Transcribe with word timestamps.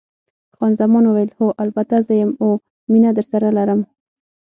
خان 0.55 0.71
زمان 0.81 1.03
وویل: 1.05 1.29
هو، 1.37 1.47
البته 1.63 1.95
زه 2.07 2.13
یم، 2.21 2.31
اوه، 2.43 2.55
مینه 2.91 3.09
درسره 3.17 3.49
لرم. 3.57 3.81